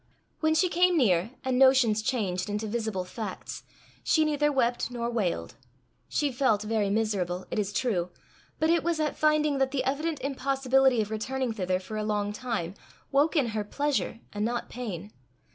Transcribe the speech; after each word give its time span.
When 0.39 0.55
she 0.55 0.67
came 0.67 0.97
near, 0.97 1.29
and 1.45 1.59
notions 1.59 2.01
changed 2.01 2.49
into 2.49 2.65
visible 2.65 3.03
facts, 3.05 3.61
she 4.03 4.25
neither 4.25 4.51
wept 4.51 4.89
nor 4.89 5.11
wailed. 5.11 5.53
She 6.09 6.31
felt 6.31 6.63
very 6.63 6.89
miserable, 6.89 7.45
it 7.51 7.59
is 7.59 7.71
true, 7.71 8.09
but 8.57 8.71
it 8.71 8.83
was 8.83 8.99
at 8.99 9.15
finding 9.15 9.59
that 9.59 9.69
the 9.69 9.83
evident 9.83 10.19
impossibility 10.21 11.01
of 11.03 11.11
returning 11.11 11.51
thither 11.53 11.79
for 11.79 11.97
a 11.97 12.03
long 12.03 12.33
time, 12.33 12.73
woke 13.11 13.35
in 13.35 13.49
her 13.49 13.63
pleasure 13.63 14.19
and 14.33 14.43
not 14.43 14.69
pain. 14.69 15.11